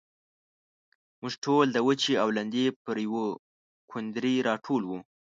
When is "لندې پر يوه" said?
2.37-3.25